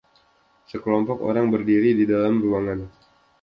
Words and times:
Sekelompok 0.69 1.19
orang 1.29 1.47
berdiri 1.53 1.91
di 1.99 2.05
dalam 2.11 2.35
ruangan 2.43 2.79